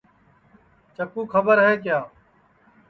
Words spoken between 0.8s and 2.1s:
چکُُو کھٻر ہے کیا